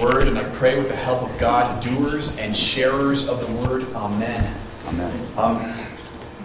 word, 0.00 0.28
and 0.28 0.38
I 0.38 0.44
pray 0.50 0.78
with 0.78 0.88
the 0.88 0.96
help 0.96 1.22
of 1.22 1.38
God, 1.38 1.82
doers 1.82 2.36
and 2.38 2.56
sharers 2.56 3.28
of 3.28 3.46
the 3.46 3.68
word. 3.68 3.84
Amen. 3.94 4.54
Amen. 4.88 5.28
Um, 5.36 5.74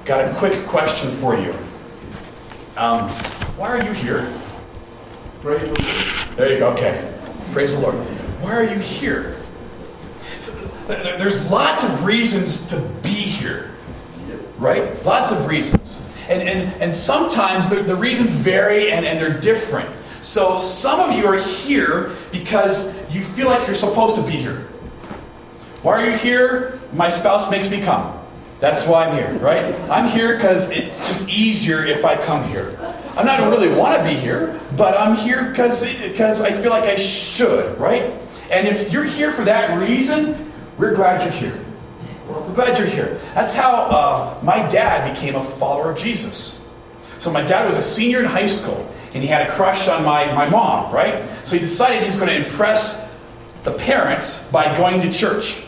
got 0.03 0.29
a 0.29 0.35
quick 0.35 0.65
question 0.67 1.09
for 1.09 1.37
you. 1.37 1.53
Um, 2.77 3.09
why 3.57 3.69
are 3.69 3.83
you 3.83 3.93
here? 3.93 4.31
Praise 5.41 5.61
the 5.61 5.81
Lord. 5.81 6.37
There 6.37 6.51
you 6.51 6.59
go. 6.59 6.69
Okay. 6.71 7.13
Praise 7.51 7.73
the 7.73 7.79
Lord. 7.79 7.95
Why 8.41 8.55
are 8.55 8.63
you 8.63 8.79
here? 8.79 9.37
There's 10.87 11.49
lots 11.49 11.83
of 11.83 12.05
reasons 12.05 12.67
to 12.69 12.79
be 13.01 13.09
here, 13.09 13.71
right? 14.57 15.03
Lots 15.05 15.31
of 15.31 15.47
reasons. 15.47 16.09
And, 16.29 16.47
and, 16.47 16.81
and 16.81 16.95
sometimes 16.95 17.69
the, 17.69 17.77
the 17.81 17.95
reasons 17.95 18.31
vary 18.31 18.91
and, 18.91 19.05
and 19.05 19.19
they're 19.19 19.39
different. 19.39 19.89
So 20.21 20.59
some 20.59 20.99
of 20.99 21.15
you 21.15 21.27
are 21.27 21.37
here 21.37 22.15
because 22.31 22.94
you 23.15 23.21
feel 23.21 23.47
like 23.47 23.65
you're 23.65 23.75
supposed 23.75 24.17
to 24.17 24.21
be 24.23 24.33
here. 24.33 24.67
Why 25.81 26.01
are 26.01 26.11
you 26.11 26.17
here? 26.17 26.79
My 26.93 27.09
spouse 27.09 27.49
makes 27.49 27.69
me 27.69 27.81
come. 27.81 28.19
That's 28.59 28.85
why 28.85 29.05
I'm 29.05 29.15
here, 29.15 29.39
right? 29.39 29.73
I'm 29.89 30.09
here 30.09 30.35
because 30.35 30.69
it's 30.71 30.99
just 30.99 31.29
easier 31.29 31.85
if 31.85 32.03
I 32.03 32.21
come 32.21 32.47
here. 32.49 32.77
I 33.15 33.23
don't 33.37 33.49
really 33.51 33.73
want 33.73 33.97
to 33.97 34.03
be 34.03 34.15
here, 34.15 34.59
but 34.75 34.97
I'm 34.97 35.15
here 35.15 35.49
because 35.49 35.81
I 36.41 36.51
feel 36.51 36.71
like 36.71 36.83
I 36.83 36.95
should, 36.95 37.79
right? 37.79 38.13
And 38.51 38.67
if 38.67 38.91
you're 38.91 39.05
here 39.05 39.31
for 39.31 39.45
that 39.45 39.79
reason, 39.79 40.51
we're 40.77 40.93
glad 40.93 41.23
you're 41.23 41.31
here. 41.31 41.65
We're 42.27 42.53
glad 42.53 42.77
you're 42.77 42.87
here. 42.87 43.19
That's 43.33 43.55
how 43.55 43.71
uh, 43.71 44.39
my 44.43 44.67
dad 44.67 45.13
became 45.13 45.35
a 45.35 45.43
follower 45.43 45.91
of 45.91 45.97
Jesus. 45.97 46.67
So 47.19 47.31
my 47.31 47.43
dad 47.43 47.65
was 47.65 47.77
a 47.77 47.81
senior 47.81 48.19
in 48.19 48.25
high 48.25 48.47
school, 48.47 48.91
and 49.13 49.23
he 49.23 49.29
had 49.29 49.47
a 49.47 49.51
crush 49.53 49.87
on 49.87 50.03
my, 50.03 50.33
my 50.33 50.49
mom, 50.49 50.93
right? 50.93 51.23
So 51.45 51.55
he 51.55 51.59
decided 51.59 52.01
he 52.01 52.07
was 52.07 52.17
going 52.17 52.29
to 52.29 52.45
impress 52.45 53.04
the 53.65 53.71
parents 53.71 54.47
by 54.51 54.77
going 54.77 55.01
to 55.01 55.11
church. 55.11 55.65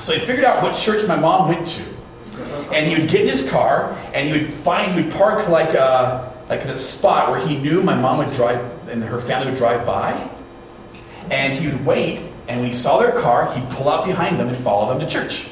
So 0.00 0.12
he 0.12 0.18
figured 0.18 0.44
out 0.44 0.62
what 0.62 0.76
church 0.76 1.06
my 1.06 1.16
mom 1.16 1.48
went 1.48 1.66
to. 1.68 1.84
And 2.72 2.86
he 2.86 2.96
would 2.96 3.08
get 3.08 3.22
in 3.22 3.28
his 3.28 3.48
car 3.48 3.96
and 4.12 4.28
he 4.28 4.32
would 4.32 4.52
find, 4.52 4.92
he 4.92 5.02
would 5.02 5.12
park 5.12 5.48
like, 5.48 5.74
uh, 5.74 6.28
like 6.48 6.64
this 6.64 6.88
spot 6.90 7.30
where 7.30 7.46
he 7.46 7.56
knew 7.56 7.82
my 7.82 7.94
mom 7.94 8.18
would 8.18 8.32
drive 8.34 8.88
and 8.88 9.02
her 9.04 9.20
family 9.20 9.50
would 9.50 9.58
drive 9.58 9.86
by. 9.86 10.28
And 11.30 11.56
he 11.56 11.68
would 11.68 11.86
wait, 11.86 12.20
and 12.48 12.60
when 12.60 12.68
he 12.68 12.74
saw 12.74 12.98
their 12.98 13.12
car, 13.20 13.54
he'd 13.54 13.70
pull 13.70 13.88
out 13.88 14.04
behind 14.04 14.40
them 14.40 14.48
and 14.48 14.56
follow 14.56 14.92
them 14.92 15.00
to 15.00 15.10
church. 15.10 15.48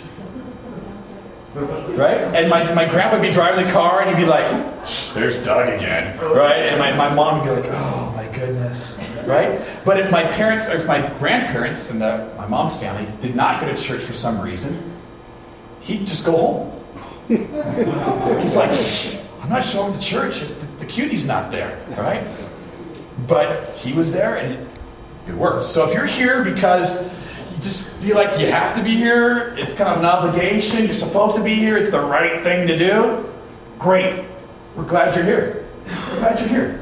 Right? 1.55 2.19
And 2.19 2.51
my, 2.51 2.75
my 2.75 2.89
grandpa 2.89 3.17
would 3.17 3.23
be 3.23 3.33
driving 3.33 3.65
the 3.65 3.73
car 3.73 4.03
and 4.03 4.11
he'd 4.11 4.23
be 4.23 4.29
like, 4.29 4.49
there's 5.15 5.37
Doug 5.45 5.69
again. 5.69 6.19
Right? 6.19 6.59
And 6.59 6.79
my, 6.79 6.95
my 6.97 7.15
mom 7.15 7.39
would 7.39 7.45
be 7.45 7.69
like, 7.69 7.71
oh 7.73 8.00
goodness. 8.41 9.05
Right? 9.27 9.61
But 9.85 10.01
if 10.01 10.11
my 10.11 10.25
parents, 10.25 10.69
or 10.69 10.77
if 10.77 10.87
my 10.87 11.07
grandparents 11.19 11.91
and 11.91 12.01
the, 12.01 12.33
my 12.37 12.47
mom's 12.47 12.79
family 12.79 13.07
did 13.21 13.37
not 13.37 13.61
go 13.61 13.67
to 13.69 13.79
church 13.79 14.03
for 14.03 14.15
some 14.15 14.41
reason, 14.41 14.97
he'd 15.81 16.07
just 16.07 16.25
go 16.25 16.37
home. 16.37 16.77
He's 18.41 18.57
like, 18.57 18.71
I'm 19.43 19.49
not 19.49 19.65
showing 19.65 19.95
to 19.95 20.01
church 20.01 20.43
if 20.43 20.61
the, 20.61 20.85
the 20.85 20.87
cutie's 20.87 21.27
not 21.27 21.53
there. 21.53 21.81
Right? 21.91 22.27
But 23.29 23.77
he 23.77 23.93
was 23.93 24.13
there 24.13 24.37
and 24.37 24.55
it, 24.55 24.69
it 25.29 25.35
worked. 25.35 25.67
So 25.67 25.89
if 25.89 25.95
you're 25.95 26.07
here 26.07 26.43
because 26.43 27.05
you 27.53 27.63
just 27.63 27.93
feel 27.99 28.17
like 28.17 28.41
you 28.41 28.51
have 28.51 28.75
to 28.77 28.83
be 28.83 28.97
here, 28.97 29.55
it's 29.59 29.75
kind 29.75 29.91
of 29.91 29.99
an 29.99 30.07
obligation, 30.07 30.85
you're 30.87 30.95
supposed 30.95 31.37
to 31.37 31.45
be 31.45 31.55
here, 31.55 31.77
it's 31.77 31.91
the 31.91 32.01
right 32.01 32.41
thing 32.43 32.67
to 32.67 32.79
do, 32.79 33.31
great. 33.79 34.25
We're 34.75 34.85
glad 34.85 35.15
you're 35.15 35.25
here. 35.25 35.67
We're 35.87 36.21
glad 36.21 36.41
you're 36.41 36.49
here. 36.49 36.80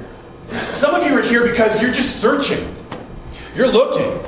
Some 0.70 0.94
of 0.94 1.06
you 1.06 1.16
are 1.18 1.22
here 1.22 1.46
because 1.46 1.82
you're 1.82 1.92
just 1.92 2.20
searching. 2.20 2.74
You're 3.54 3.68
looking. 3.68 4.24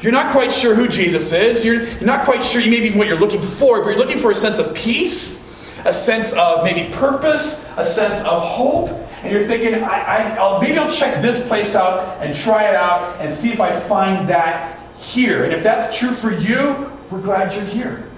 You're 0.00 0.12
not 0.12 0.32
quite 0.32 0.52
sure 0.52 0.74
who 0.74 0.88
Jesus 0.88 1.32
is. 1.32 1.64
You're, 1.64 1.82
you're 1.82 2.02
not 2.02 2.24
quite 2.24 2.42
sure 2.42 2.60
you 2.60 2.70
maybe 2.70 2.86
even 2.86 2.98
what 2.98 3.06
you're 3.06 3.18
looking 3.18 3.42
for, 3.42 3.82
but 3.82 3.90
you're 3.90 3.98
looking 3.98 4.18
for 4.18 4.30
a 4.30 4.34
sense 4.34 4.58
of 4.58 4.74
peace, 4.74 5.44
a 5.84 5.92
sense 5.92 6.32
of 6.32 6.64
maybe 6.64 6.90
purpose, 6.94 7.66
a 7.76 7.84
sense 7.84 8.20
of 8.22 8.42
hope. 8.42 8.88
And 9.22 9.32
you're 9.32 9.44
thinking, 9.44 9.74
I, 9.74 10.00
I, 10.00 10.36
I'll, 10.36 10.62
maybe 10.62 10.78
I'll 10.78 10.90
check 10.90 11.20
this 11.20 11.46
place 11.46 11.74
out 11.74 12.24
and 12.24 12.34
try 12.34 12.68
it 12.68 12.74
out 12.74 13.20
and 13.20 13.32
see 13.32 13.52
if 13.52 13.60
I 13.60 13.78
find 13.78 14.28
that 14.30 14.78
here. 14.96 15.44
And 15.44 15.52
if 15.52 15.62
that's 15.62 15.98
true 15.98 16.12
for 16.12 16.32
you, 16.32 16.90
we're 17.10 17.20
glad 17.20 17.54
you're 17.54 17.64
here. 17.64 18.08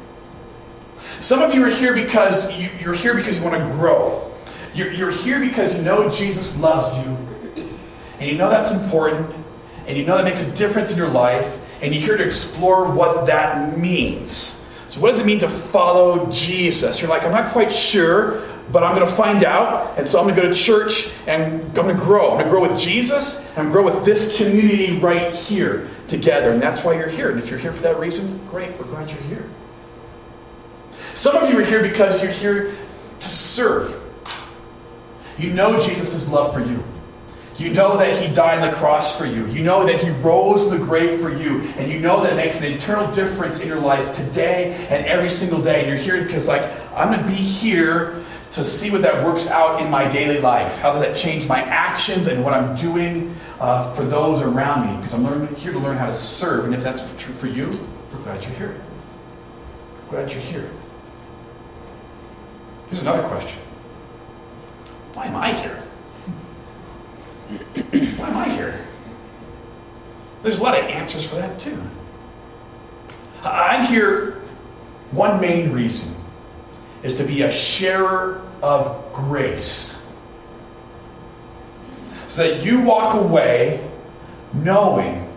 Some 1.21 1.43
of 1.43 1.55
you 1.55 1.65
are 1.65 1.71
here 1.71 1.95
because 1.95 2.57
you, 2.57 2.69
you're 2.81 2.95
here 2.95 3.15
because 3.15 3.39
you 3.39 3.45
want 3.45 3.57
to 3.57 3.65
grow. 3.75 4.33
You're, 4.75 4.93
you're 4.93 5.11
here 5.11 5.41
because 5.41 5.77
you 5.77 5.83
know 5.83 6.09
Jesus 6.09 6.59
loves 6.59 6.97
you, 7.05 7.17
and 8.23 8.31
you 8.31 8.39
know 8.39 8.49
that's 8.49 8.71
important, 8.71 9.35
and 9.89 9.99
you 9.99 10.07
know 10.07 10.17
that 10.17 10.23
makes 10.23 10.47
a 10.47 10.57
difference 10.57 10.93
in 10.93 10.97
your 10.97 11.09
life, 11.09 11.59
and 11.83 11.93
you're 11.93 12.05
here 12.05 12.17
to 12.17 12.25
explore 12.25 12.89
what 12.89 13.27
that 13.27 13.77
means. 13.77 14.65
So, 14.87 15.01
what 15.01 15.11
does 15.11 15.19
it 15.19 15.27
mean 15.27 15.41
to 15.41 15.49
follow 15.49 16.31
Jesus? 16.31 17.01
You're 17.01 17.11
like, 17.11 17.25
I'm 17.25 17.33
not 17.33 17.51
quite 17.51 17.73
sure, 17.73 18.47
but 18.71 18.85
I'm 18.85 18.95
going 18.95 19.09
to 19.09 19.13
find 19.13 19.43
out, 19.43 19.99
and 19.99 20.09
so 20.09 20.21
I'm 20.21 20.25
going 20.27 20.37
to 20.37 20.43
go 20.43 20.49
to 20.49 20.55
church, 20.55 21.11
and 21.27 21.43
I'm 21.43 21.73
going 21.73 21.89
to 21.89 22.01
grow. 22.01 22.31
I'm 22.31 22.35
going 22.35 22.45
to 22.45 22.51
grow 22.51 22.61
with 22.61 22.79
Jesus, 22.79 23.41
and 23.57 23.59
I'm 23.59 23.73
going 23.73 23.87
to 23.87 23.91
grow 23.91 23.99
with 23.99 24.05
this 24.05 24.37
community 24.37 24.99
right 24.99 25.35
here 25.35 25.91
together, 26.07 26.53
and 26.53 26.63
that's 26.63 26.85
why 26.85 26.95
you're 26.95 27.09
here. 27.09 27.29
And 27.29 27.41
if 27.41 27.51
you're 27.51 27.59
here 27.59 27.73
for 27.73 27.83
that 27.83 27.99
reason, 27.99 28.39
great, 28.51 28.79
we're 28.79 28.85
glad 28.85 29.11
you're 29.11 29.21
here. 29.23 29.51
Some 31.17 31.35
of 31.35 31.51
you 31.51 31.59
are 31.59 31.65
here 31.65 31.83
because 31.83 32.23
you're 32.23 32.31
here 32.31 32.73
to 33.19 33.29
serve. 33.29 34.01
You 35.39 35.53
know 35.53 35.81
Jesus' 35.81 36.31
love 36.31 36.55
for 36.55 36.61
you. 36.61 36.85
You 37.63 37.71
know 37.73 37.97
that 37.97 38.21
he 38.21 38.35
died 38.35 38.59
on 38.59 38.73
the 38.73 38.77
cross 38.77 39.17
for 39.17 39.25
you. 39.25 39.47
You 39.47 39.63
know 39.63 39.87
that 39.87 40.03
he 40.03 40.11
rose 40.11 40.69
the 40.69 40.79
grave 40.79 41.21
for 41.21 41.31
you. 41.31 41.61
And 41.77 41.93
you 41.93 42.01
know 42.01 42.21
that 42.25 42.35
makes 42.35 42.61
an 42.61 42.73
eternal 42.73 43.13
difference 43.13 43.61
in 43.61 43.69
your 43.69 43.79
life 43.79 44.13
today 44.13 44.75
and 44.91 45.07
every 45.07 45.31
single 45.31 45.63
day. 45.63 45.79
And 45.79 45.89
you're 45.89 45.97
here 45.97 46.25
because, 46.25 46.49
like, 46.49 46.69
I'm 46.93 47.13
going 47.13 47.23
to 47.23 47.29
be 47.29 47.37
here 47.37 48.25
to 48.55 48.65
see 48.65 48.91
what 48.91 49.03
that 49.03 49.25
works 49.25 49.49
out 49.49 49.81
in 49.81 49.89
my 49.89 50.11
daily 50.11 50.41
life. 50.41 50.79
How 50.79 50.93
does 50.93 51.03
that 51.03 51.17
change 51.17 51.47
my 51.47 51.63
actions 51.63 52.27
and 52.27 52.43
what 52.43 52.53
I'm 52.53 52.75
doing 52.75 53.33
uh, 53.61 53.95
for 53.95 54.03
those 54.03 54.43
around 54.43 54.89
me? 54.89 54.97
Because 54.97 55.15
I'm 55.15 55.23
learning, 55.23 55.55
here 55.55 55.73
to 55.73 55.79
learn 55.79 55.97
how 55.97 56.07
to 56.07 56.15
serve. 56.17 56.65
And 56.65 56.75
if 56.75 56.83
that's 56.83 57.17
true 57.17 57.35
for 57.35 57.47
you, 57.47 57.67
we're 58.13 58.23
glad 58.25 58.43
you're 58.43 58.55
here. 58.55 58.81
Glad 60.11 60.33
you're 60.33 60.43
here. 60.43 60.69
Here's 62.89 63.03
another 63.03 63.23
question 63.29 63.61
Why 65.15 65.27
am 65.27 65.37
I 65.37 65.53
here? 65.53 65.83
Why 67.93 68.29
am 68.29 68.37
I 68.37 68.49
here? 68.55 68.87
There's 70.43 70.59
a 70.59 70.63
lot 70.63 70.79
of 70.79 70.85
answers 70.87 71.25
for 71.25 71.37
that, 71.37 71.59
too. 71.61 71.81
I'm 73.43 73.87
here, 73.87 74.43
one 75.11 75.41
main 75.41 75.73
reason 75.73 76.15
is 77.03 77.17
to 77.17 77.25
be 77.25 77.43
a 77.43 77.53
sharer 77.53 78.43
of 78.63 79.13
grace. 79.13 80.07
So 82.29 82.49
that 82.49 82.65
you 82.65 82.81
walk 82.81 83.15
away 83.15 83.87
knowing, 84.55 85.29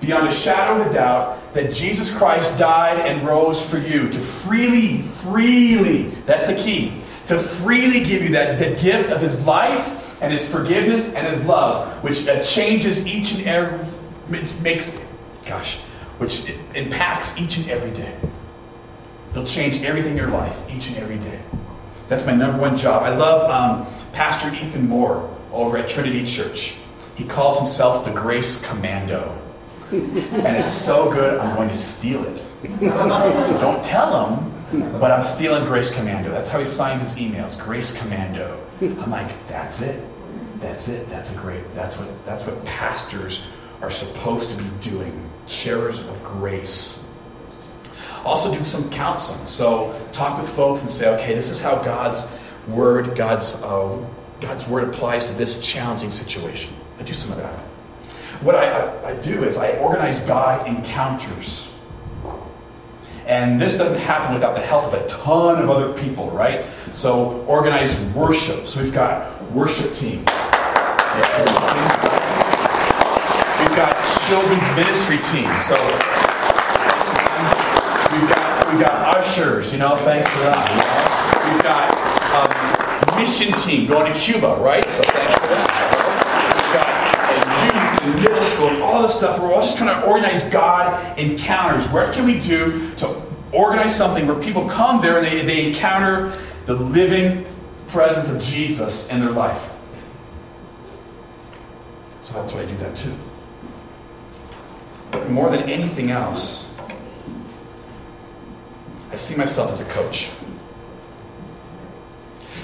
beyond 0.00 0.28
a 0.28 0.32
shadow 0.32 0.80
of 0.82 0.88
a 0.88 0.92
doubt, 0.92 1.54
that 1.54 1.72
Jesus 1.72 2.16
Christ 2.16 2.58
died 2.58 3.06
and 3.06 3.26
rose 3.26 3.68
for 3.68 3.78
you 3.78 4.10
to 4.10 4.18
freely, 4.18 5.02
freely, 5.02 6.08
that's 6.26 6.48
the 6.48 6.56
key, 6.56 6.92
to 7.28 7.38
freely 7.38 8.04
give 8.04 8.22
you 8.22 8.30
that 8.30 8.58
the 8.58 8.80
gift 8.82 9.10
of 9.10 9.20
his 9.20 9.46
life 9.46 10.22
and 10.22 10.32
his 10.32 10.50
forgiveness 10.50 11.14
and 11.14 11.26
his 11.26 11.44
love, 11.44 12.02
which 12.02 12.26
uh, 12.26 12.42
changes 12.42 13.06
each 13.06 13.34
and 13.34 13.46
every, 13.46 13.86
which 14.28 14.58
makes, 14.60 15.04
gosh, 15.46 15.78
which 16.18 16.50
impacts 16.74 17.38
each 17.38 17.58
and 17.58 17.68
every 17.70 17.90
day. 17.90 18.14
It'll 19.32 19.44
change 19.44 19.82
everything 19.82 20.12
in 20.12 20.16
your 20.16 20.28
life 20.28 20.62
each 20.70 20.88
and 20.88 20.96
every 20.96 21.18
day. 21.18 21.40
That's 22.08 22.24
my 22.24 22.34
number 22.34 22.58
one 22.58 22.76
job. 22.76 23.02
I 23.02 23.14
love 23.14 23.50
um, 23.50 23.86
Pastor 24.12 24.54
Ethan 24.54 24.88
Moore 24.88 25.28
over 25.52 25.76
at 25.76 25.88
Trinity 25.88 26.24
Church. 26.24 26.76
He 27.16 27.24
calls 27.24 27.58
himself 27.58 28.04
the 28.04 28.12
Grace 28.12 28.64
Commando. 28.66 29.36
And 29.90 30.56
it's 30.56 30.72
so 30.72 31.10
good, 31.12 31.38
I'm 31.38 31.54
going 31.54 31.68
to 31.68 31.76
steal 31.76 32.24
it. 32.24 32.38
So 33.44 33.60
don't 33.60 33.84
tell 33.84 34.26
him, 34.26 35.00
but 35.00 35.10
I'm 35.12 35.22
stealing 35.22 35.64
Grace 35.66 35.92
Commando. 35.92 36.30
That's 36.30 36.50
how 36.50 36.58
he 36.58 36.66
signs 36.66 37.02
his 37.02 37.14
emails, 37.16 37.62
Grace 37.62 37.96
Commando. 37.96 38.60
I'm 38.80 39.10
like, 39.10 39.46
that's 39.48 39.82
it. 39.82 40.02
That's 40.60 40.88
it. 40.88 41.08
That's 41.08 41.32
a 41.36 41.38
great, 41.38 41.62
that's 41.74 41.98
what, 41.98 42.08
that's 42.26 42.46
what 42.46 42.64
pastors 42.64 43.48
are 43.80 43.90
supposed 43.90 44.50
to 44.50 44.56
be 44.56 44.68
doing. 44.80 45.22
Sharers 45.46 46.06
of 46.08 46.22
grace. 46.24 47.08
Also 48.24 48.52
do 48.52 48.64
some 48.64 48.90
counseling. 48.90 49.46
So 49.46 49.98
talk 50.12 50.40
with 50.40 50.50
folks 50.50 50.82
and 50.82 50.90
say, 50.90 51.14
okay, 51.16 51.34
this 51.34 51.50
is 51.50 51.62
how 51.62 51.82
God's 51.82 52.36
word, 52.66 53.16
God's, 53.16 53.62
uh, 53.62 54.04
God's 54.40 54.68
word 54.68 54.88
applies 54.88 55.28
to 55.28 55.34
this 55.34 55.62
challenging 55.62 56.10
situation. 56.10 56.74
I 56.98 57.04
do 57.04 57.14
some 57.14 57.30
of 57.30 57.38
that. 57.38 57.54
What 58.42 58.54
I, 58.56 58.70
I, 58.70 59.10
I 59.10 59.16
do 59.22 59.44
is 59.44 59.56
I 59.56 59.72
organize 59.78 60.20
God 60.20 60.66
encounters. 60.66 61.72
And 63.26 63.60
this 63.60 63.76
doesn't 63.76 63.98
happen 63.98 64.34
without 64.34 64.54
the 64.54 64.62
help 64.62 64.84
of 64.84 64.94
a 64.94 65.06
ton 65.08 65.62
of 65.62 65.70
other 65.70 65.92
people, 66.00 66.30
right? 66.30 66.66
So 66.92 67.44
organize 67.46 67.98
worship. 68.14 68.68
So 68.68 68.82
we've 68.82 68.92
got 68.92 69.42
worship 69.50 69.94
team. 69.94 70.18
We've 70.18 70.26
got 73.76 73.92
children's 74.26 74.68
ministry 74.74 75.18
team. 75.28 75.52
So 75.60 75.76
we've 78.10 78.28
got 78.30 78.70
we've 78.70 78.80
got 78.80 79.16
ushers. 79.18 79.72
You 79.72 79.78
know, 79.78 79.96
thanks 79.96 80.30
for 80.30 80.40
that. 80.40 80.64
You 80.70 80.80
know? 80.80 81.52
We've 81.52 81.62
got 81.62 81.92
um, 82.40 83.20
mission 83.20 83.52
team 83.60 83.86
going 83.86 84.10
to 84.10 84.18
Cuba, 84.18 84.56
right? 84.60 84.84
So 84.88 85.02
thanks 85.04 85.34
for 85.34 85.46
that. 85.48 85.68
We've 86.56 86.72
got 86.72 86.96
youth 87.66 88.14
and 88.14 88.22
middle 88.22 88.42
school 88.42 88.82
all 88.82 89.02
this 89.02 89.14
stuff. 89.14 89.38
We're 89.38 89.52
all 89.52 89.60
just 89.60 89.76
trying 89.76 90.00
to 90.00 90.06
organize 90.06 90.44
God 90.44 91.18
encounters. 91.18 91.86
What 91.90 92.14
can 92.14 92.24
we 92.24 92.40
do 92.40 92.94
to 92.96 93.22
organize 93.52 93.94
something 93.94 94.26
where 94.26 94.42
people 94.42 94.66
come 94.70 95.02
there 95.02 95.18
and 95.18 95.26
they, 95.26 95.44
they 95.44 95.68
encounter 95.68 96.32
the 96.64 96.74
living 96.74 97.44
presence 97.88 98.30
of 98.30 98.40
Jesus 98.40 99.10
in 99.10 99.20
their 99.20 99.32
life? 99.32 99.70
So 102.24 102.40
that's 102.40 102.54
why 102.54 102.62
I 102.62 102.64
do 102.64 102.76
that 102.78 102.96
too. 102.96 103.14
But 105.16 105.30
more 105.30 105.48
than 105.48 105.62
anything 105.70 106.10
else, 106.10 106.76
I 109.10 109.16
see 109.16 109.34
myself 109.34 109.72
as 109.72 109.80
a 109.80 109.90
coach. 109.90 110.30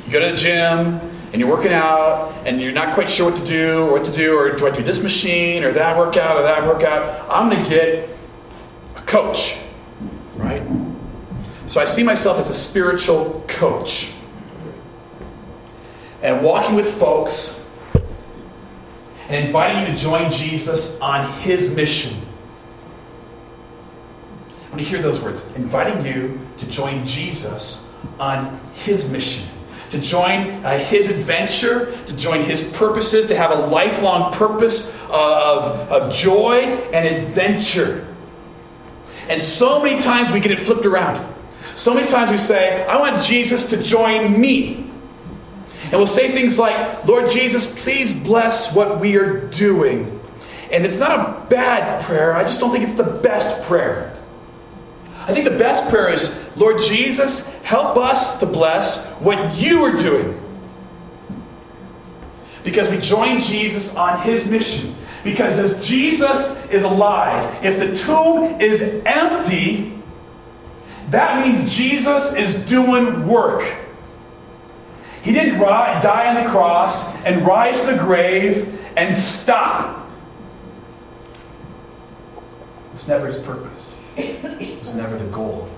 You 0.05 0.13
go 0.13 0.21
to 0.21 0.33
the 0.33 0.37
gym 0.37 1.01
and 1.33 1.37
you're 1.37 1.49
working 1.49 1.73
out 1.73 2.35
and 2.45 2.61
you're 2.61 2.73
not 2.73 2.93
quite 2.93 3.11
sure 3.11 3.31
what 3.31 3.41
to 3.41 3.47
do 3.47 3.87
or 3.87 3.93
what 3.93 4.05
to 4.05 4.13
do, 4.13 4.37
or 4.37 4.55
do 4.55 4.67
I 4.67 4.71
do 4.71 4.83
this 4.83 5.03
machine 5.03 5.65
or 5.65 5.73
that 5.73 5.97
workout 5.97 6.37
or 6.37 6.43
that 6.43 6.67
workout? 6.67 7.27
I'm 7.31 7.49
going 7.49 7.65
to 7.65 7.71
get 7.71 8.11
a 8.97 9.01
coach, 9.01 9.59
right? 10.37 10.63
So 11.69 11.81
I 11.81 11.87
see 11.87 12.03
myself 12.03 12.39
as 12.39 12.51
a 12.51 12.55
spiritual 12.55 13.47
coach. 13.49 14.13
And 16.21 16.45
walking 16.45 16.77
with 16.77 16.93
folks 16.93 17.65
and 19.31 19.47
inviting 19.47 19.87
you 19.87 19.87
to 19.87 19.97
join 19.97 20.31
Jesus 20.31 21.01
on 21.01 21.27
his 21.41 21.75
mission. 21.75 22.22
When 24.73 24.83
to 24.83 24.89
hear 24.89 25.03
those 25.03 25.23
words, 25.23 25.47
inviting 25.55 26.07
you 26.07 26.41
to 26.57 26.67
join 26.67 27.07
Jesus 27.07 27.93
on 28.19 28.59
his 28.73 29.13
mission, 29.13 29.47
to 29.91 30.01
join 30.01 30.65
uh, 30.65 30.79
his 30.79 31.11
adventure, 31.11 31.93
to 32.07 32.17
join 32.17 32.41
his 32.41 32.63
purposes, 32.73 33.27
to 33.27 33.37
have 33.37 33.51
a 33.51 33.67
lifelong 33.67 34.33
purpose 34.33 34.99
uh, 35.11 35.59
of, 35.59 35.93
of 35.93 36.15
joy 36.15 36.63
and 36.91 37.07
adventure. 37.07 38.07
And 39.29 39.43
so 39.43 39.83
many 39.83 40.01
times 40.01 40.33
we 40.33 40.41
get 40.41 40.53
it 40.53 40.59
flipped 40.59 40.87
around. 40.87 41.23
So 41.75 41.93
many 41.93 42.09
times 42.09 42.31
we 42.31 42.39
say, 42.39 42.87
I 42.87 42.99
want 42.99 43.23
Jesus 43.23 43.69
to 43.71 43.83
join 43.83 44.41
me. 44.41 44.91
And 45.83 45.93
we'll 45.93 46.07
say 46.07 46.31
things 46.31 46.59
like, 46.59 47.05
Lord 47.05 47.31
Jesus, 47.31 47.79
please 47.83 48.19
bless 48.19 48.75
what 48.75 49.01
we 49.01 49.17
are 49.17 49.39
doing. 49.49 50.19
And 50.73 50.87
it's 50.87 50.99
not 50.99 51.21
a 51.21 51.47
bad 51.51 52.03
prayer, 52.05 52.33
I 52.33 52.45
just 52.45 52.59
don't 52.59 52.73
think 52.73 52.85
it's 52.85 52.95
the 52.95 53.21
best 53.21 53.63
prayer. 53.65 54.12
I 55.23 55.33
think 55.33 55.45
the 55.45 55.59
best 55.59 55.89
prayer 55.89 56.13
is, 56.13 56.41
Lord 56.57 56.83
Jesus, 56.83 57.49
help 57.63 57.97
us 57.97 58.41
to 58.41 58.47
bless 58.47 59.09
what 59.21 59.57
you 59.57 59.83
are 59.85 59.97
doing. 59.97 60.41
Because 62.65 62.91
we 62.91 62.99
join 62.99 63.41
Jesus 63.41 63.97
on 63.97 64.21
his 64.23 64.49
mission. 64.49 64.95
Because 65.25 65.59
as 65.59 65.87
Jesus 65.87 66.65
is 66.71 66.85
alive, 66.85 67.65
if 67.65 67.79
the 67.79 67.97
tomb 67.97 68.61
is 68.61 69.03
empty, 69.07 69.93
that 71.11 71.47
means 71.47 71.75
Jesus 71.75 72.35
is 72.35 72.65
doing 72.67 73.27
work. 73.29 73.63
He 75.23 75.33
didn't 75.33 75.61
die 75.61 76.35
on 76.35 76.43
the 76.43 76.51
cross 76.51 77.15
and 77.25 77.47
rise 77.47 77.81
to 77.83 77.93
the 77.93 77.99
grave 77.99 78.81
and 78.97 79.17
stop. 79.17 80.09
It 82.37 82.95
was 82.95 83.09
never 83.09 83.27
his 83.27 83.39
purpose, 83.39 83.82
was 84.17 84.95
never 84.95 85.19
the 85.19 85.31
goal. 85.31 85.69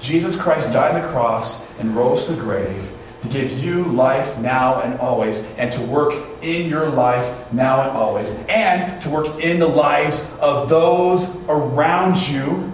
Jesus 0.00 0.40
Christ 0.40 0.72
died 0.72 0.94
on 0.94 1.02
the 1.02 1.08
cross 1.08 1.70
and 1.78 1.94
rose 1.94 2.26
to 2.26 2.32
the 2.32 2.40
grave 2.40 2.92
to 3.22 3.28
give 3.28 3.52
you 3.58 3.84
life 3.84 4.38
now 4.38 4.80
and 4.80 4.98
always, 5.00 5.52
and 5.56 5.72
to 5.72 5.82
work 5.82 6.14
in 6.40 6.68
your 6.68 6.88
life 6.88 7.52
now 7.52 7.82
and 7.82 7.96
always, 7.96 8.44
and 8.48 9.02
to 9.02 9.10
work 9.10 9.40
in 9.40 9.58
the 9.58 9.66
lives 9.66 10.32
of 10.40 10.68
those 10.68 11.36
around 11.48 12.28
you, 12.28 12.72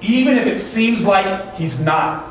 even 0.00 0.38
if 0.38 0.46
it 0.46 0.60
seems 0.60 1.04
like 1.04 1.56
He's 1.56 1.78
not. 1.78 2.24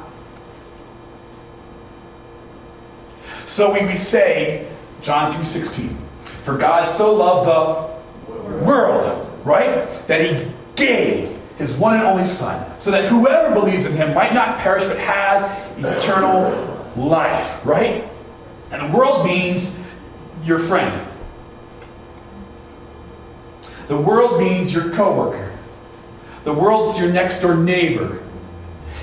So 3.45 3.73
we, 3.73 3.85
we 3.85 3.95
say, 3.95 4.67
John 5.01 5.31
3.16, 5.31 5.95
For 6.43 6.57
God 6.57 6.89
so 6.89 7.13
loved 7.13 7.47
the 7.47 8.65
world, 8.65 9.24
right? 9.45 9.87
That 10.07 10.21
he 10.21 10.51
gave 10.75 11.39
his 11.57 11.77
one 11.77 11.93
and 11.93 12.03
only 12.03 12.25
Son, 12.25 12.79
so 12.81 12.91
that 12.91 13.07
whoever 13.07 13.53
believes 13.53 13.85
in 13.85 13.93
him 13.93 14.13
might 14.13 14.33
not 14.33 14.59
perish 14.59 14.85
but 14.85 14.99
have 14.99 15.79
eternal 15.79 16.83
life, 16.97 17.65
right? 17.65 18.03
And 18.71 18.91
the 18.91 18.97
world 18.97 19.25
means 19.25 19.81
your 20.43 20.59
friend. 20.59 21.07
The 23.87 23.95
world 23.95 24.41
means 24.41 24.73
your 24.73 24.89
coworker. 24.91 25.53
The 26.43 26.53
world's 26.53 26.99
your 26.99 27.11
next 27.11 27.39
door 27.39 27.55
neighbor. 27.55 28.21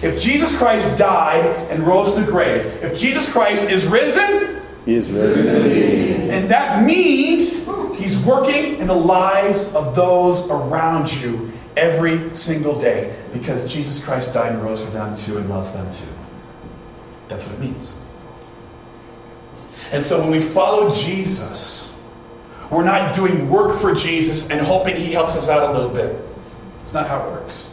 If 0.02 0.20
Jesus 0.20 0.56
Christ 0.56 0.98
died 0.98 1.44
and 1.70 1.86
rose 1.86 2.14
to 2.14 2.20
the 2.20 2.30
grave, 2.30 2.66
if 2.82 2.98
Jesus 2.98 3.30
Christ 3.30 3.62
is 3.70 3.86
risen, 3.86 4.61
he 4.84 4.94
is 4.94 5.10
risen 5.10 6.30
And 6.30 6.50
that 6.50 6.84
means 6.84 7.66
he's 8.00 8.18
working 8.24 8.78
in 8.78 8.86
the 8.86 8.94
lives 8.94 9.74
of 9.74 9.94
those 9.94 10.50
around 10.50 11.12
you 11.22 11.52
every 11.76 12.34
single 12.34 12.78
day 12.78 13.16
because 13.32 13.70
Jesus 13.72 14.04
Christ 14.04 14.34
died 14.34 14.52
and 14.52 14.62
rose 14.62 14.84
for 14.84 14.90
them 14.90 15.16
too 15.16 15.38
and 15.38 15.48
loves 15.48 15.72
them 15.72 15.92
too. 15.92 16.08
That's 17.28 17.46
what 17.46 17.54
it 17.54 17.60
means. 17.60 18.00
And 19.92 20.04
so 20.04 20.20
when 20.20 20.30
we 20.30 20.40
follow 20.40 20.92
Jesus, 20.94 21.92
we're 22.70 22.84
not 22.84 23.14
doing 23.14 23.50
work 23.50 23.78
for 23.78 23.94
Jesus 23.94 24.50
and 24.50 24.60
hoping 24.60 24.96
he 24.96 25.12
helps 25.12 25.36
us 25.36 25.48
out 25.48 25.70
a 25.70 25.72
little 25.72 25.90
bit. 25.90 26.16
It's 26.80 26.94
not 26.94 27.06
how 27.06 27.26
it 27.26 27.30
works. 27.30 27.66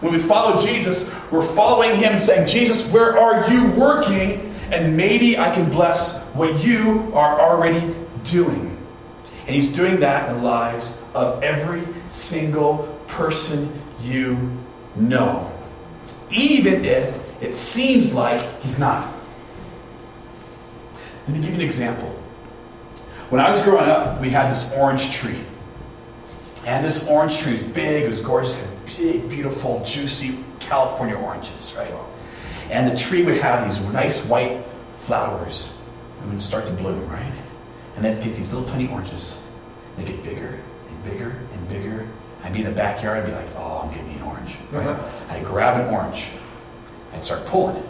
When 0.00 0.12
we 0.12 0.18
follow 0.18 0.60
Jesus, 0.60 1.12
we're 1.30 1.42
following 1.42 1.96
him 1.96 2.12
and 2.12 2.22
saying, 2.22 2.48
Jesus, 2.48 2.90
where 2.90 3.18
are 3.18 3.50
you 3.50 3.70
working? 3.70 4.51
And 4.72 4.96
maybe 4.96 5.38
I 5.38 5.54
can 5.54 5.70
bless 5.70 6.22
what 6.32 6.64
you 6.64 7.12
are 7.14 7.38
already 7.38 7.94
doing. 8.24 8.78
And 9.46 9.54
he's 9.54 9.70
doing 9.70 10.00
that 10.00 10.30
in 10.30 10.36
the 10.36 10.42
lives 10.42 11.00
of 11.14 11.42
every 11.42 11.86
single 12.08 12.98
person 13.06 13.80
you 14.00 14.58
know, 14.96 15.52
even 16.30 16.86
if 16.86 17.20
it 17.42 17.54
seems 17.54 18.14
like 18.14 18.62
he's 18.62 18.78
not. 18.78 19.12
Let 21.26 21.36
me 21.36 21.40
give 21.40 21.50
you 21.50 21.56
an 21.56 21.60
example. 21.60 22.08
When 23.28 23.40
I 23.40 23.50
was 23.50 23.60
growing 23.62 23.88
up, 23.88 24.20
we 24.20 24.30
had 24.30 24.50
this 24.50 24.72
orange 24.74 25.12
tree. 25.12 25.40
And 26.66 26.84
this 26.84 27.08
orange 27.08 27.38
tree 27.38 27.52
was 27.52 27.62
big, 27.62 28.04
it 28.04 28.08
was 28.08 28.20
gorgeous, 28.20 28.66
big, 28.96 29.28
beautiful, 29.28 29.84
juicy 29.84 30.38
California 30.60 31.16
oranges, 31.16 31.74
right? 31.76 31.92
And 32.72 32.90
the 32.90 32.98
tree 32.98 33.22
would 33.22 33.36
have 33.36 33.66
these 33.66 33.86
nice 33.92 34.26
white 34.26 34.64
flowers 34.96 35.78
and 36.20 36.32
would 36.32 36.40
start 36.40 36.66
to 36.66 36.72
bloom, 36.72 37.06
right? 37.10 37.32
And 37.96 38.04
then 38.04 38.16
get 38.24 38.34
these 38.34 38.50
little 38.52 38.66
tiny 38.66 38.88
oranges. 38.88 39.42
They 39.98 40.04
get 40.04 40.24
bigger 40.24 40.58
and 40.88 41.04
bigger 41.04 41.38
and 41.52 41.68
bigger. 41.68 42.08
I'd 42.42 42.54
be 42.54 42.60
in 42.60 42.64
the 42.64 42.72
backyard 42.72 43.18
and 43.18 43.26
be 43.26 43.34
like, 43.34 43.48
oh, 43.56 43.82
I'm 43.84 43.90
getting 43.90 44.08
me 44.08 44.14
an 44.14 44.22
orange. 44.22 44.56
Right? 44.70 44.86
Uh-huh. 44.86 45.34
I'd 45.34 45.44
grab 45.44 45.78
an 45.80 45.94
orange. 45.94 46.30
I'd 47.12 47.22
start 47.22 47.44
pulling. 47.44 47.82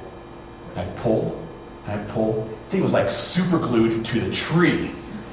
I'd 0.75 0.97
pull 0.97 1.41
and 1.87 2.01
I'd 2.01 2.09
pull. 2.09 2.51
The 2.65 2.71
thing 2.73 2.83
was 2.83 2.93
like 2.93 3.09
super 3.09 3.59
glued 3.59 4.05
to 4.05 4.21
the 4.21 4.33
tree 4.35 4.91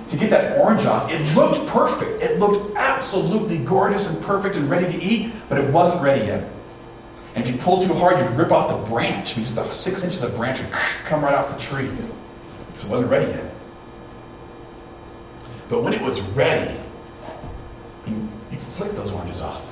to 0.10 0.18
get 0.18 0.30
that 0.30 0.60
orange 0.60 0.86
off. 0.86 1.10
It 1.10 1.36
looked 1.36 1.68
perfect. 1.68 2.22
It 2.22 2.40
looked 2.40 2.76
absolutely 2.76 3.58
gorgeous 3.60 4.14
and 4.14 4.24
perfect 4.24 4.58
and 4.58 4.70
ready 4.70 4.92
to 4.96 5.04
eat, 5.04 5.34
but 5.50 5.58
it 5.58 5.72
wasn't 5.72 6.04
ready 6.04 6.28
yet. 6.28 6.48
And 7.36 7.44
if 7.44 7.54
you 7.54 7.60
pull 7.62 7.82
too 7.82 7.94
hard, 7.94 8.20
you'd 8.20 8.36
rip 8.38 8.52
off 8.52 8.70
the 8.70 8.90
branch. 8.92 9.34
I 9.34 9.36
mean, 9.38 9.46
just 9.46 9.56
the 9.56 9.70
six 9.70 10.04
inches 10.04 10.24
of 10.24 10.32
the 10.32 10.38
branch 10.38 10.60
would 10.60 10.72
come 11.06 11.24
right 11.24 11.36
off 11.36 11.56
the 11.56 11.62
tree. 11.62 11.90
So 12.76 12.88
it 12.88 12.92
wasn't 12.92 13.12
ready 13.12 13.32
yet. 13.32 13.54
But 15.70 15.84
when 15.84 15.94
it 15.94 16.02
was 16.02 16.22
ready, 16.32 16.76
you, 18.08 18.28
you 18.52 18.58
flick 18.58 18.92
those 18.94 19.12
oranges 19.12 19.42
off. 19.42 19.64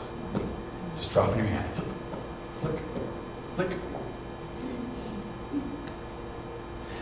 Just 0.97 1.11
drop 1.11 1.31
in 1.31 1.39
your 1.39 1.47
hand. 1.47 1.73
Flick, 2.61 2.75
flick, 3.55 3.69
flick. 3.69 3.77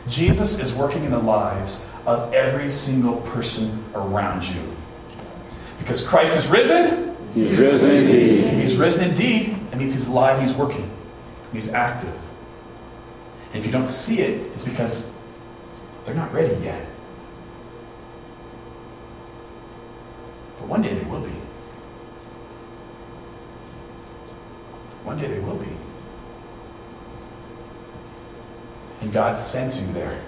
Jesus 0.07 0.59
is 0.59 0.73
working 0.75 1.03
in 1.03 1.11
the 1.11 1.19
lives 1.19 1.89
of 2.05 2.33
every 2.33 2.71
single 2.71 3.17
person 3.21 3.83
around 3.95 4.47
you. 4.47 4.61
Because 5.79 6.05
Christ 6.05 6.37
is 6.37 6.47
risen. 6.47 7.15
He's 7.33 7.51
risen 7.57 7.91
indeed. 7.91 8.53
He's 8.53 8.77
risen 8.77 9.09
indeed, 9.09 9.57
it 9.75 9.79
means 9.79 9.93
he's 9.93 10.07
alive 10.07 10.41
he's 10.41 10.55
working. 10.55 10.89
He's 11.51 11.73
active. 11.73 12.15
And 13.47 13.57
if 13.57 13.65
you 13.65 13.73
don't 13.73 13.89
see 13.89 14.21
it, 14.21 14.39
it's 14.53 14.63
because 14.63 15.13
they're 16.05 16.15
not 16.15 16.31
ready 16.33 16.55
yet. 16.63 16.87
But 20.59 20.69
one 20.69 20.81
day 20.81 20.93
they 20.93 21.03
will 21.09 21.19
be. 21.19 21.31
One 25.03 25.19
day 25.19 25.27
they 25.27 25.39
will 25.39 25.57
be. 25.57 25.67
And 29.01 29.11
God 29.11 29.37
sends 29.37 29.85
you 29.85 29.93
there. 29.93 30.21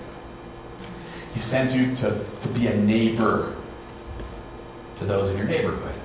He 1.34 1.40
sends 1.40 1.74
you 1.74 1.96
to, 1.96 2.26
to 2.42 2.48
be 2.50 2.68
a 2.68 2.76
neighbor 2.76 3.56
to 5.00 5.06
those 5.06 5.30
in 5.30 5.38
your 5.38 5.48
neighborhood. 5.48 5.97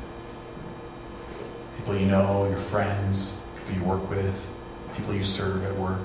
People 1.83 1.99
you 1.99 2.07
know, 2.07 2.49
your 2.49 2.59
friends, 2.59 3.43
people 3.57 3.83
you 3.83 3.89
work 3.89 4.09
with, 4.09 4.49
people 4.97 5.13
you 5.13 5.25
serve 5.25 5.65
at 5.65 5.75
work. 5.75 5.99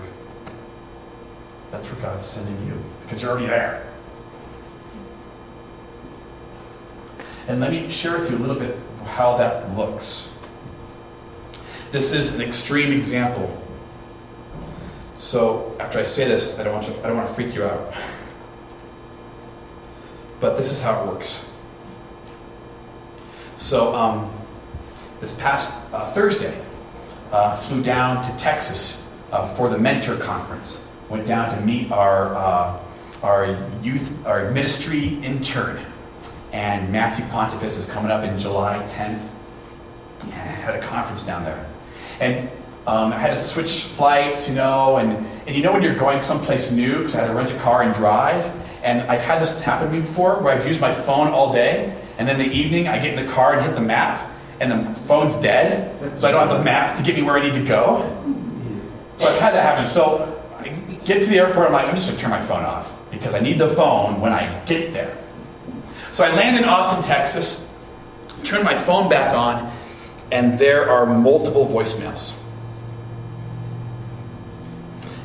That's 1.70 1.92
where 1.92 2.02
God's 2.02 2.26
sending 2.26 2.66
you 2.66 2.84
because 3.04 3.22
you're 3.22 3.30
already 3.30 3.46
there. 3.46 3.88
And 7.48 7.60
let 7.60 7.70
me 7.70 7.92
share 7.92 8.18
with 8.18 8.32
you 8.32 8.38
a 8.38 8.40
little 8.40 8.56
bit 8.56 8.76
how 9.06 9.38
that 9.38 9.78
looks. 9.78 10.36
This 11.92 12.12
is 12.12 12.34
an 12.34 12.42
extreme 12.42 12.92
example. 12.92 13.56
So 15.20 15.78
after 15.80 16.00
I 16.00 16.04
say 16.04 16.28
this, 16.28 16.58
I 16.60 16.64
don't 16.64 16.74
want 16.74 16.88
to, 16.88 17.00
I 17.04 17.08
don't 17.08 17.18
want 17.18 17.28
to 17.28 17.36
freak 17.36 17.54
you 17.54 17.64
out. 17.64 17.94
But 20.40 20.56
this 20.56 20.72
is 20.72 20.84
how 20.84 21.02
it 21.02 21.08
works. 21.08 21.50
So 23.58 23.96
um, 23.96 24.37
this 25.20 25.40
past 25.40 25.74
uh, 25.94 26.12
Thursday, 26.12 26.60
uh, 27.32 27.56
flew 27.56 27.84
down 27.84 28.24
to 28.24 28.38
Texas 28.38 29.10
uh, 29.32 29.46
for 29.46 29.70
the 29.70 29.78
Mentor 29.78 30.18
Conference. 30.18 30.90
Went 31.10 31.26
down 31.26 31.50
to 31.56 31.62
meet 31.62 31.92
our 31.92 32.36
uh, 32.36 32.80
our 33.24 33.70
youth, 33.82 34.26
our 34.26 34.52
ministry 34.52 35.08
intern, 35.24 35.80
and 36.54 36.92
Matthew 36.92 37.26
Pontifex 37.28 37.78
is 37.78 37.90
coming 37.90 38.12
up 38.12 38.24
in 38.24 38.38
July 38.38 38.84
10th. 38.88 39.28
And 40.24 40.34
I 40.34 40.38
had 40.38 40.76
a 40.76 40.82
conference 40.82 41.24
down 41.24 41.44
there, 41.44 41.66
and 42.20 42.50
um, 42.88 43.12
I 43.12 43.20
had 43.20 43.32
to 43.32 43.38
switch 43.38 43.82
flights, 43.82 44.48
you 44.48 44.56
know, 44.56 44.96
and, 44.98 45.28
and 45.46 45.56
you 45.56 45.62
know 45.62 45.74
when 45.74 45.84
you're 45.84 45.96
going 45.96 46.22
someplace 46.22 46.72
new, 46.72 47.00
because 47.00 47.16
I 47.16 47.22
had 47.22 47.28
to 47.28 47.34
rent 47.34 47.52
a 47.52 47.58
car 47.60 47.84
and 47.84 47.94
drive, 47.94 48.50
and 48.82 49.02
I've 49.12 49.22
had 49.22 49.42
this 49.42 49.62
happen 49.62 49.88
to 49.88 49.94
me 49.94 50.00
before, 50.00 50.42
where 50.42 50.56
I've 50.56 50.66
used 50.66 50.80
my 50.80 50.94
phone 50.94 51.28
all 51.28 51.52
day, 51.52 51.96
and 52.18 52.28
then 52.28 52.40
the 52.40 52.46
evening 52.46 52.88
I 52.88 53.00
get 53.00 53.18
in 53.18 53.26
the 53.26 53.32
car 53.32 53.54
and 53.54 53.66
hit 53.66 53.76
the 53.76 53.82
map, 53.82 54.32
and 54.60 54.72
the 54.72 55.00
phone's 55.02 55.36
dead, 55.38 56.20
so 56.20 56.28
I 56.28 56.32
don't 56.32 56.48
have 56.48 56.58
the 56.58 56.64
map 56.64 56.98
to 56.98 57.04
get 57.04 57.16
me 57.16 57.22
where 57.22 57.38
I 57.38 57.48
need 57.48 57.54
to 57.54 57.66
go. 57.66 58.02
So 59.20 59.28
I've 59.28 59.40
had 59.40 59.54
that 59.54 59.64
happen. 59.64 59.90
So 59.90 60.42
I 60.58 60.70
get 61.06 61.24
to 61.24 61.30
the 61.30 61.40
airport, 61.40 61.68
I'm 61.68 61.74
like, 61.74 61.88
I'm 61.88 61.96
just 61.96 62.08
going 62.08 62.18
to 62.18 62.22
turn 62.22 62.32
my 62.32 62.42
phone 62.42 62.64
off 62.64 62.98
because 63.12 63.36
I 63.36 63.40
need 63.40 63.60
the 63.60 63.68
phone 63.68 64.20
when 64.22 64.34
I 64.34 64.64
get 64.66 64.94
there. 64.94 65.18
So 66.12 66.24
I 66.24 66.34
land 66.36 66.58
in 66.58 66.66
Austin, 66.66 67.04
Texas, 67.04 67.72
turn 68.44 68.64
my 68.64 68.78
phone 68.78 69.10
back 69.10 69.36
on, 69.36 69.72
and 70.32 70.58
there 70.58 70.90
are 70.90 71.06
multiple 71.06 71.68
voicemails. 71.68 72.44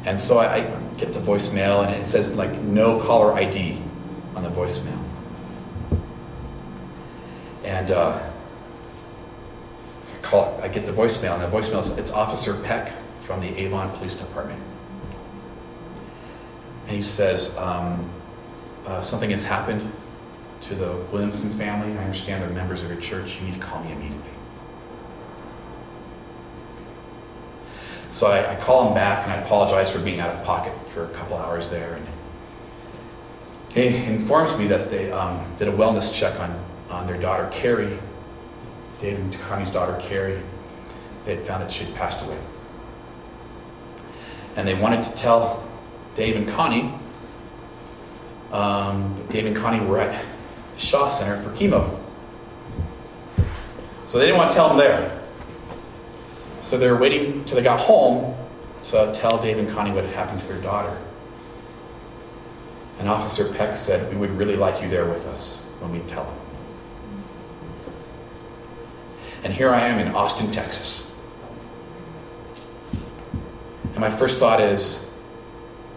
And 0.04 0.18
so 0.18 0.38
I, 0.38 0.56
I 0.56 0.60
get 0.98 1.12
the 1.12 1.20
voicemail, 1.20 1.86
and 1.86 1.94
it 1.94 2.06
says 2.06 2.34
like 2.36 2.52
no 2.60 3.00
caller 3.00 3.32
ID 3.32 3.80
on 4.34 4.42
the 4.42 4.50
voicemail. 4.50 4.98
And 7.64 7.90
uh, 7.90 8.31
call, 10.32 10.58
I 10.62 10.68
get 10.68 10.86
the 10.86 10.92
voicemail, 10.92 11.34
and 11.34 11.42
the 11.42 11.56
voicemail 11.56 11.80
is 11.80 11.98
it's 11.98 12.10
Officer 12.10 12.58
Peck 12.62 12.92
from 13.22 13.40
the 13.40 13.48
Avon 13.58 13.90
Police 13.98 14.16
Department. 14.16 14.60
And 16.86 16.96
he 16.96 17.02
says, 17.02 17.56
um, 17.58 18.10
uh, 18.86 19.02
something 19.02 19.30
has 19.30 19.44
happened 19.44 19.92
to 20.62 20.74
the 20.74 20.92
Williamson 21.12 21.50
family. 21.50 21.96
I 21.98 22.02
understand 22.02 22.42
they're 22.42 22.50
members 22.50 22.82
of 22.82 22.90
your 22.90 23.00
church. 23.00 23.40
You 23.40 23.48
need 23.48 23.54
to 23.54 23.60
call 23.60 23.84
me 23.84 23.92
immediately. 23.92 24.30
So 28.10 28.28
I, 28.28 28.52
I 28.52 28.56
call 28.56 28.88
him 28.88 28.94
back 28.94 29.24
and 29.24 29.32
I 29.32 29.36
apologize 29.36 29.90
for 29.92 30.00
being 30.00 30.20
out 30.20 30.34
of 30.34 30.42
pocket 30.44 30.72
for 30.88 31.04
a 31.04 31.08
couple 31.10 31.36
hours 31.36 31.68
there. 31.68 31.94
And 31.94 32.06
he 33.68 34.04
informs 34.04 34.56
me 34.56 34.66
that 34.68 34.90
they 34.90 35.12
um, 35.12 35.44
did 35.58 35.68
a 35.68 35.72
wellness 35.72 36.14
check 36.14 36.38
on, 36.40 36.58
on 36.90 37.06
their 37.06 37.20
daughter, 37.20 37.48
Carrie, 37.52 37.98
Dave 39.02 39.18
and 39.18 39.34
Connie's 39.40 39.72
daughter, 39.72 39.98
Carrie. 40.00 40.40
They 41.26 41.34
had 41.34 41.44
found 41.44 41.64
that 41.64 41.72
she 41.72 41.84
had 41.84 41.94
passed 41.96 42.24
away. 42.24 42.38
And 44.54 44.66
they 44.66 44.74
wanted 44.74 45.04
to 45.04 45.12
tell 45.14 45.68
Dave 46.14 46.36
and 46.36 46.48
Connie, 46.48 46.94
um, 48.52 49.26
Dave 49.28 49.46
and 49.46 49.56
Connie 49.56 49.84
were 49.84 49.98
at 49.98 50.24
the 50.74 50.80
Shaw 50.80 51.08
Center 51.08 51.36
for 51.38 51.50
chemo. 51.50 51.98
So 54.06 54.18
they 54.18 54.26
didn't 54.26 54.38
want 54.38 54.52
to 54.52 54.56
tell 54.56 54.68
them 54.68 54.78
there. 54.78 55.20
So 56.60 56.78
they 56.78 56.88
were 56.88 56.98
waiting 56.98 57.44
till 57.44 57.56
they 57.56 57.62
got 57.62 57.80
home 57.80 58.36
to 58.86 59.12
tell 59.16 59.42
Dave 59.42 59.58
and 59.58 59.68
Connie 59.68 59.90
what 59.90 60.04
had 60.04 60.14
happened 60.14 60.42
to 60.42 60.46
their 60.46 60.62
daughter. 60.62 60.96
And 63.00 63.08
Officer 63.08 63.52
Peck 63.52 63.74
said, 63.74 64.12
We 64.12 64.16
would 64.18 64.30
really 64.38 64.54
like 64.54 64.80
you 64.80 64.88
there 64.88 65.06
with 65.06 65.26
us 65.26 65.64
when 65.80 65.90
we 65.90 65.98
tell 66.08 66.24
them. 66.24 66.41
And 69.44 69.52
here 69.52 69.70
I 69.70 69.88
am 69.88 69.98
in 69.98 70.14
Austin, 70.14 70.50
Texas. 70.52 71.10
And 73.92 73.98
my 73.98 74.10
first 74.10 74.38
thought 74.38 74.60
is, 74.60 75.10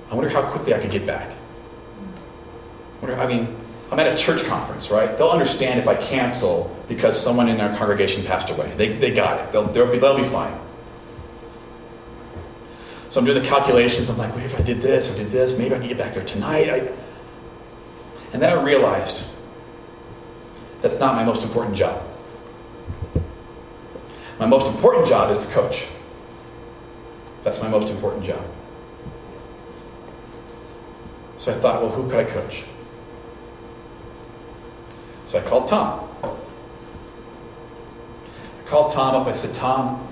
I 0.09 0.15
wonder 0.15 0.29
how 0.29 0.49
quickly 0.51 0.73
I 0.73 0.79
could 0.79 0.91
get 0.91 1.05
back. 1.05 1.29
I, 1.29 3.05
wonder, 3.05 3.21
I 3.21 3.27
mean, 3.27 3.55
I'm 3.91 3.99
at 3.99 4.11
a 4.11 4.17
church 4.17 4.43
conference, 4.45 4.89
right? 4.89 5.17
They'll 5.17 5.29
understand 5.29 5.79
if 5.79 5.87
I 5.87 5.95
cancel 5.95 6.75
because 6.87 7.21
someone 7.21 7.49
in 7.49 7.61
our 7.61 7.75
congregation 7.77 8.23
passed 8.23 8.49
away. 8.49 8.71
They, 8.77 8.93
they 8.93 9.13
got 9.13 9.39
it. 9.39 9.51
They'll, 9.51 9.65
they'll, 9.65 9.91
be, 9.91 9.99
they'll 9.99 10.17
be 10.17 10.23
fine. 10.23 10.59
So 13.11 13.19
I'm 13.19 13.25
doing 13.25 13.41
the 13.41 13.47
calculations. 13.47 14.09
I'm 14.09 14.17
like, 14.17 14.35
wait, 14.35 14.45
if 14.45 14.59
I 14.59 14.63
did 14.63 14.81
this 14.81 15.13
or 15.13 15.17
did 15.17 15.31
this, 15.31 15.57
maybe 15.57 15.75
I 15.75 15.79
can 15.79 15.87
get 15.87 15.97
back 15.97 16.13
there 16.13 16.25
tonight. 16.25 16.69
I... 16.69 16.91
And 18.33 18.41
then 18.41 18.49
I 18.51 18.61
realized 18.61 19.25
that's 20.81 20.99
not 20.99 21.15
my 21.15 21.23
most 21.23 21.43
important 21.43 21.77
job. 21.77 22.03
My 24.39 24.45
most 24.45 24.73
important 24.73 25.07
job 25.07 25.31
is 25.31 25.45
to 25.45 25.51
coach. 25.51 25.87
That's 27.43 27.61
my 27.61 27.69
most 27.69 27.89
important 27.89 28.25
job. 28.25 28.43
So 31.37 31.51
I 31.51 31.55
thought, 31.55 31.81
well, 31.81 31.91
who 31.91 32.09
could 32.09 32.19
I 32.19 32.29
coach? 32.29 32.65
So 35.27 35.39
I 35.39 35.41
called 35.41 35.67
Tom. 35.67 36.09
I 36.23 36.29
called 38.67 38.91
Tom 38.91 39.15
up. 39.15 39.27
I 39.27 39.33
said, 39.33 39.55
Tom, 39.55 40.07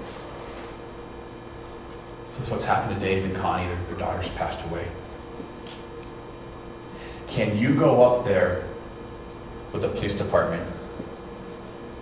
is 2.43 2.51
what's 2.51 2.65
happened 2.65 2.99
to 2.99 3.05
Dave 3.05 3.23
and 3.23 3.35
Connie. 3.35 3.67
Their, 3.67 3.77
their 3.87 3.97
daughter's 3.97 4.29
passed 4.31 4.63
away. 4.69 4.85
Can 7.27 7.57
you 7.57 7.73
go 7.73 8.03
up 8.03 8.25
there 8.25 8.65
with 9.71 9.81
the 9.81 9.87
police 9.87 10.13
department 10.15 10.69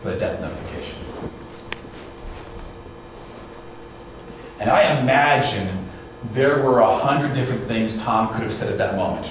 for 0.01 0.09
the 0.09 0.19
death 0.19 0.41
notification? 0.41 0.97
And 4.61 4.69
I 4.69 5.01
imagine 5.01 5.89
there 6.33 6.63
were 6.63 6.79
a 6.81 6.95
hundred 6.95 7.33
different 7.33 7.63
things 7.63 8.01
Tom 8.03 8.31
could 8.31 8.43
have 8.43 8.53
said 8.53 8.71
at 8.71 8.77
that 8.77 8.95
moment. 8.95 9.27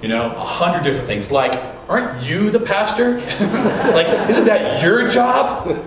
You 0.00 0.08
know, 0.08 0.34
a 0.34 0.40
hundred 0.40 0.84
different 0.84 1.06
things. 1.06 1.30
Like, 1.30 1.62
aren't 1.86 2.24
you 2.26 2.50
the 2.50 2.58
pastor? 2.58 3.18
like, 3.92 4.08
isn't 4.30 4.46
that 4.46 4.82
your 4.82 5.10
job? 5.10 5.84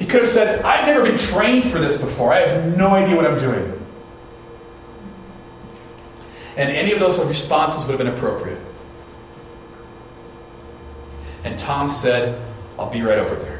He 0.00 0.04
could 0.04 0.22
have 0.22 0.28
said, 0.28 0.62
I've 0.64 0.84
never 0.84 1.04
been 1.04 1.16
trained 1.16 1.70
for 1.70 1.78
this 1.78 1.96
before. 1.96 2.32
I 2.32 2.40
have 2.40 2.76
no 2.76 2.88
idea 2.88 3.14
what 3.14 3.24
I'm 3.24 3.38
doing. 3.38 3.78
And 6.56 6.72
any 6.72 6.90
of 6.92 6.98
those 6.98 7.24
responses 7.24 7.86
would 7.86 7.92
have 7.92 7.98
been 7.98 8.12
appropriate. 8.12 8.58
And 11.44 11.56
Tom 11.56 11.88
said, 11.88 12.42
I'll 12.80 12.90
be 12.90 13.02
right 13.02 13.18
over 13.18 13.36
there. 13.36 13.51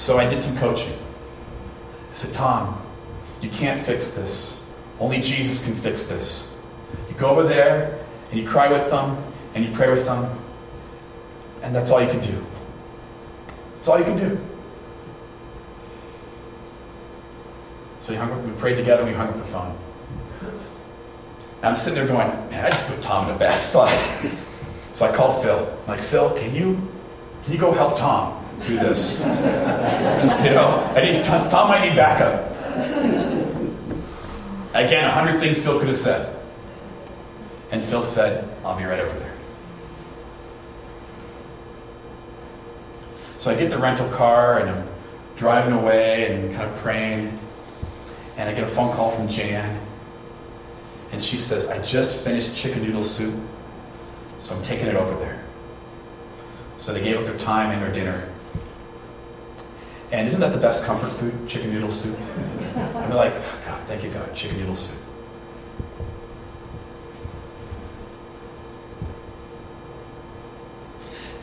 So 0.00 0.16
I 0.16 0.26
did 0.26 0.40
some 0.40 0.56
coaching. 0.56 0.94
I 0.94 2.14
said, 2.14 2.32
Tom, 2.32 2.80
you 3.42 3.50
can't 3.50 3.78
fix 3.78 4.12
this. 4.12 4.66
Only 4.98 5.20
Jesus 5.20 5.62
can 5.62 5.74
fix 5.74 6.06
this. 6.06 6.58
You 7.10 7.14
go 7.16 7.28
over 7.28 7.42
there 7.42 8.02
and 8.30 8.40
you 8.40 8.48
cry 8.48 8.72
with 8.72 8.90
them 8.90 9.22
and 9.54 9.62
you 9.62 9.70
pray 9.72 9.90
with 9.92 10.06
them, 10.06 10.38
and 11.60 11.74
that's 11.74 11.90
all 11.90 12.00
you 12.00 12.08
can 12.08 12.22
do. 12.22 12.46
That's 13.76 13.88
all 13.90 13.98
you 13.98 14.06
can 14.06 14.18
do. 14.18 14.40
So 18.00 18.14
up, 18.14 18.42
we 18.42 18.52
prayed 18.52 18.76
together 18.76 19.02
and 19.02 19.10
we 19.10 19.14
hung 19.14 19.28
up 19.28 19.36
the 19.36 19.42
phone. 19.42 19.76
And 21.56 21.66
I'm 21.66 21.76
sitting 21.76 21.96
there 21.96 22.08
going, 22.08 22.28
man, 22.48 22.64
I 22.64 22.70
just 22.70 22.88
put 22.88 23.02
Tom 23.02 23.28
in 23.28 23.36
a 23.36 23.38
bad 23.38 23.60
spot. 23.60 23.90
so 24.94 25.04
I 25.04 25.14
called 25.14 25.42
Phil. 25.42 25.78
I'm 25.82 25.88
like, 25.88 26.00
Phil, 26.00 26.30
can 26.38 26.54
you 26.54 26.88
can 27.44 27.52
you 27.52 27.58
go 27.58 27.72
help 27.72 27.98
Tom 27.98 28.39
do 28.66 28.78
this? 28.78 29.20
you 29.20 29.26
know, 29.26 30.92
I 30.94 31.00
need 31.00 31.24
Tom 31.24 31.68
might 31.68 31.88
need 31.88 31.96
backup. 31.96 32.50
Again, 34.74 35.04
a 35.04 35.10
hundred 35.10 35.40
things 35.40 35.58
Phil 35.60 35.78
could 35.78 35.88
have 35.88 35.98
said. 35.98 36.36
And 37.72 37.82
Phil 37.82 38.02
said, 38.02 38.48
I'll 38.64 38.78
be 38.78 38.84
right 38.84 39.00
over 39.00 39.18
there. 39.18 39.34
So 43.40 43.50
I 43.50 43.56
get 43.56 43.70
the 43.70 43.78
rental 43.78 44.08
car 44.10 44.58
and 44.58 44.70
I'm 44.70 44.88
driving 45.36 45.72
away 45.72 46.30
and 46.30 46.54
kind 46.54 46.70
of 46.70 46.76
praying. 46.76 47.38
And 48.36 48.48
I 48.48 48.54
get 48.54 48.64
a 48.64 48.68
phone 48.68 48.94
call 48.94 49.10
from 49.10 49.28
Jan. 49.28 49.80
And 51.12 51.24
she 51.24 51.38
says, 51.38 51.68
I 51.68 51.82
just 51.84 52.22
finished 52.22 52.56
chicken 52.56 52.82
noodle 52.82 53.02
soup, 53.02 53.34
so 54.38 54.54
I'm 54.54 54.62
taking 54.62 54.86
it 54.86 54.94
over 54.94 55.18
there. 55.18 55.42
So 56.78 56.92
they 56.92 57.02
gave 57.02 57.18
up 57.18 57.26
their 57.26 57.38
time 57.38 57.70
and 57.70 57.82
their 57.82 57.92
dinner. 57.92 58.29
And 60.12 60.26
isn't 60.26 60.40
that 60.40 60.52
the 60.52 60.58
best 60.58 60.84
comfort 60.84 61.10
food, 61.10 61.48
chicken 61.48 61.72
noodle 61.72 61.92
soup? 61.92 62.18
They're 62.74 63.14
like, 63.14 63.32
oh, 63.36 63.60
God, 63.64 63.86
thank 63.86 64.02
you, 64.02 64.10
God, 64.10 64.34
chicken 64.34 64.58
noodle 64.58 64.74
soup. 64.74 65.00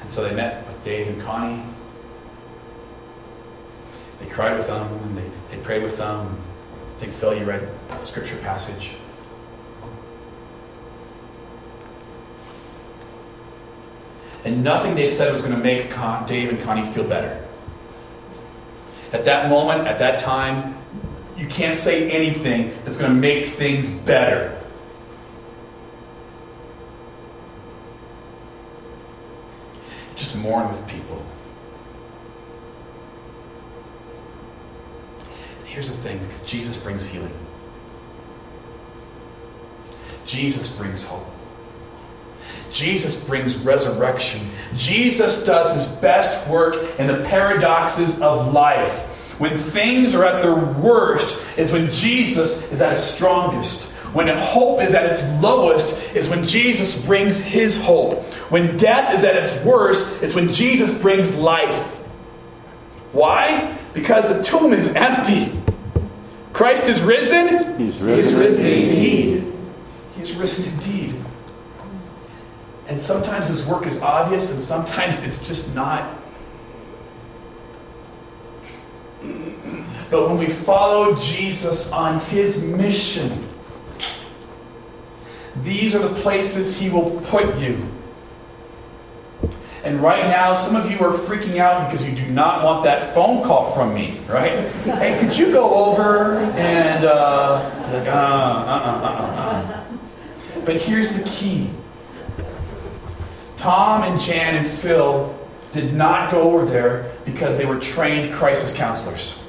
And 0.02 0.10
so 0.10 0.28
they 0.28 0.36
met 0.36 0.68
with 0.68 0.84
Dave 0.84 1.08
and 1.08 1.22
Connie. 1.22 1.64
They 4.20 4.28
cried 4.28 4.58
with 4.58 4.68
them 4.68 4.92
and 4.92 5.18
they, 5.18 5.30
they 5.56 5.64
prayed 5.64 5.84
with 5.84 5.98
them. 5.98 6.42
I 6.98 7.00
think, 7.00 7.14
Phil, 7.14 7.36
you 7.36 7.46
read 7.46 7.70
scripture 8.02 8.38
passage. 8.38 8.96
And 14.44 14.64
nothing 14.64 14.96
they 14.96 15.10
said 15.10 15.32
was 15.32 15.42
going 15.42 15.56
to 15.56 15.62
make 15.62 15.92
Con- 15.92 16.26
Dave 16.26 16.50
and 16.50 16.62
Connie 16.62 16.86
feel 16.86 17.08
better. 17.08 17.47
At 19.14 19.26
that 19.26 19.50
moment, 19.50 19.88
at 19.88 20.00
that 20.00 20.20
time, 20.20 20.76
you 21.38 21.48
can't 21.48 21.78
say 21.78 22.10
anything 22.12 22.72
that's 22.84 22.98
going 22.98 23.14
to 23.14 23.20
make 23.20 23.46
things 23.46 23.90
better. 23.90 24.60
Just 30.16 30.42
mourn 30.42 30.68
with 30.70 30.86
people. 30.88 31.24
Here's 35.66 35.92
the 35.92 35.98
thing 35.98 36.18
because 36.20 36.44
Jesus 36.44 36.76
brings 36.76 37.06
healing, 37.06 37.34
Jesus 40.26 40.76
brings 40.76 41.06
hope. 41.06 41.37
Jesus 42.72 43.24
brings 43.26 43.58
resurrection. 43.58 44.48
Jesus 44.76 45.46
does 45.46 45.74
his 45.74 45.96
best 45.98 46.48
work 46.50 46.76
in 47.00 47.08
the 47.08 47.24
paradoxes 47.26 48.22
of 48.22 48.54
life. 48.54 49.14
When 49.40 49.58
things 49.58 50.16
are 50.16 50.26
at 50.26 50.42
their 50.42 50.56
worst, 50.56 51.46
is 51.58 51.72
when 51.72 51.92
Jesus 51.92 52.72
is 52.72 52.82
at 52.82 52.92
his 52.92 53.04
strongest. 53.04 53.92
When 54.14 54.28
hope 54.30 54.82
is 54.82 54.96
at 54.96 55.06
its 55.06 55.32
lowest, 55.42 56.16
is 56.16 56.30
when 56.30 56.44
Jesus 56.44 57.06
brings 57.06 57.44
his 57.44 57.80
hope. 57.84 58.24
When 58.52 58.78
death 58.78 59.14
is 59.14 59.24
at 59.24 59.36
its 59.36 59.64
worst, 59.64 60.24
it's 60.24 60.34
when 60.36 60.52
Jesus 60.52 61.00
brings 61.02 61.36
life. 61.38 61.94
Why? 63.12 63.78
Because 63.94 64.28
the 64.28 64.42
tomb 64.44 64.74
is 64.74 64.96
empty. 64.96 65.52
Christ 66.54 66.86
is 66.86 67.02
risen. 67.02 67.78
He's 67.78 68.00
He 68.00 68.02
is 68.02 68.02
risen 68.02 68.40
risen 68.40 68.66
indeed. 68.66 69.38
indeed. 69.38 69.54
He 70.16 70.22
is 70.24 70.36
risen 70.36 70.74
indeed. 70.74 71.16
And 72.88 73.02
sometimes 73.02 73.50
his 73.50 73.68
work 73.68 73.86
is 73.86 74.02
obvious, 74.02 74.52
and 74.52 74.62
sometimes 74.62 75.24
it's 75.24 75.46
just 75.46 75.76
not. 75.76 76.18
But 80.10 80.30
when 80.30 80.38
we 80.38 80.48
follow 80.48 81.16
Jesus 81.16 81.92
on 81.92 82.20
his 82.20 82.64
mission, 82.64 83.48
these 85.64 85.96
are 85.96 86.00
the 86.00 86.16
places 86.16 86.80
he 86.80 86.90
will 86.90 87.20
put 87.26 87.58
you. 87.58 87.78
And 89.84 90.02
right 90.02 90.26
now, 90.28 90.54
some 90.54 90.76
of 90.76 90.90
you 90.90 90.98
are 91.00 91.14
freaking 91.14 91.58
out 91.58 91.90
because 91.90 92.08
you 92.08 92.16
do 92.16 92.30
not 92.32 92.64
want 92.64 92.84
that 92.86 93.14
phone 93.14 93.44
call 93.44 93.72
from 93.72 93.94
me, 93.94 94.20
right? 94.28 94.60
hey, 94.70 95.20
could 95.20 95.38
you 95.38 95.52
go 95.52 95.74
over 95.74 96.38
and, 96.38 97.06
uh, 97.06 97.70
like, 97.92 98.08
uh, 98.08 98.12
uh, 98.12 98.82
uh, 98.84 99.08
uh, 99.08 99.80
uh. 100.60 100.64
But 100.66 100.82
here's 100.82 101.18
the 101.18 101.24
key 101.24 101.70
Tom 103.58 104.04
and 104.04 104.20
Jan 104.22 104.56
and 104.56 104.68
Phil 104.68 105.36
did 105.74 105.94
not 105.94 106.32
go 106.32 106.42
over 106.42 106.66
there 106.66 107.12
because 107.26 107.58
they 107.58 107.66
were 107.66 107.80
trained 107.80 108.34
crisis 108.34 108.74
counselors. 108.74 109.44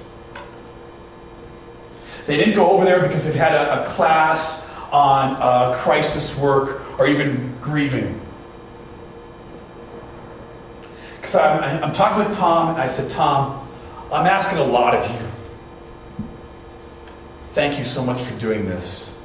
They 2.27 2.37
didn't 2.37 2.55
go 2.55 2.71
over 2.71 2.85
there 2.85 3.01
because 3.01 3.25
they've 3.25 3.35
had 3.35 3.55
a, 3.55 3.83
a 3.83 3.87
class 3.87 4.69
on 4.91 5.37
uh, 5.37 5.77
crisis 5.77 6.39
work 6.39 6.99
or 6.99 7.07
even 7.07 7.55
grieving. 7.61 8.21
Because 11.17 11.37
I'm, 11.37 11.85
I'm 11.85 11.95
talking 11.95 12.27
with 12.27 12.37
Tom, 12.37 12.71
and 12.71 12.79
I 12.79 12.87
said, 12.87 13.11
Tom, 13.11 13.69
I'm 14.13 14.27
asking 14.27 14.59
a 14.59 14.65
lot 14.65 14.95
of 14.95 15.11
you. 15.11 16.27
Thank 17.53 17.79
you 17.79 17.85
so 17.85 18.05
much 18.05 18.23
for 18.23 18.39
doing 18.39 18.67
this. 18.67 19.23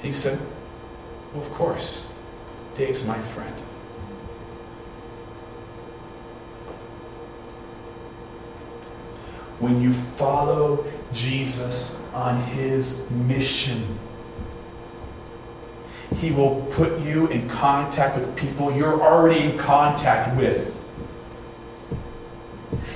He 0.00 0.12
said, 0.12 0.38
Well, 1.34 1.42
of 1.42 1.52
course. 1.52 2.10
Dave's 2.76 3.04
my 3.04 3.18
friend. 3.18 3.54
When 9.60 9.80
you 9.80 9.92
follow 9.92 10.86
Jesus 11.12 12.04
on 12.12 12.40
his 12.40 13.10
mission, 13.10 13.98
he 16.16 16.30
will 16.30 16.66
put 16.72 17.00
you 17.00 17.26
in 17.26 17.48
contact 17.48 18.16
with 18.16 18.34
people 18.36 18.72
you're 18.72 19.00
already 19.00 19.40
in 19.40 19.58
contact 19.58 20.36
with. 20.36 20.80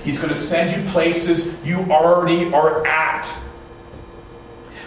He's 0.05 0.18
going 0.18 0.31
to 0.31 0.38
send 0.38 0.74
you 0.74 0.90
places 0.90 1.62
you 1.64 1.79
already 1.90 2.53
are 2.53 2.87
at, 2.87 3.29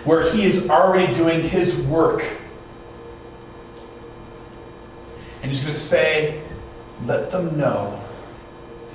where 0.04 0.32
He 0.32 0.46
is 0.46 0.70
already 0.70 1.14
doing 1.14 1.42
His 1.42 1.86
work. 1.86 2.41
He's 5.52 5.60
going 5.60 5.74
to 5.74 5.80
say, 5.80 6.42
Let 7.06 7.30
them 7.30 7.58
know 7.58 8.02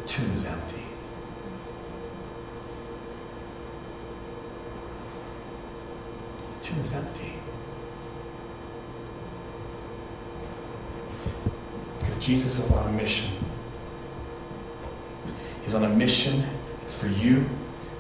the 0.01 0.09
tomb 0.09 0.33
is 0.33 0.47
empty. 0.47 0.83
The 6.59 6.67
tomb 6.67 6.81
is 6.81 6.95
empty. 6.95 7.35
Because 11.99 12.19
Jesus 12.19 12.59
is 12.59 12.73
on 12.73 12.89
a 12.89 12.93
mission. 12.93 13.33
He's 15.63 15.75
on 15.75 15.85
a 15.85 15.91
mission. 15.91 16.43
It's 16.81 16.99
for 16.99 17.09
you. 17.09 17.45